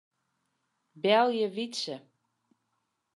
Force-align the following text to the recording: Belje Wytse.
Belje 1.03 1.47
Wytse. 1.55 1.95